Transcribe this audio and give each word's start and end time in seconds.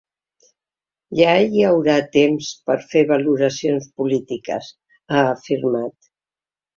Ja 1.17 1.33
hi 1.41 1.59
haurà 1.71 1.97
temps 2.15 2.47
per 2.69 2.77
fer 2.93 3.03
valoracions 3.11 3.89
polítiques, 4.01 4.71
ha 5.17 5.21
afirmat. 5.35 5.95